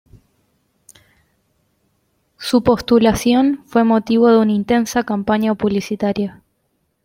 [2.39, 6.41] Su postulación fue motivo de una intensa campaña publicitaria.